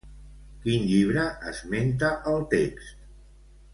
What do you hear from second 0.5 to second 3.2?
Quin llibre esmenta el text?